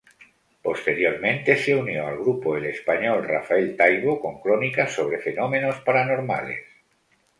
[0.63, 6.65] Posteriormente, se unió al grupo el español Rafael Taibo, con crónicas sobre fenómenos paranormales.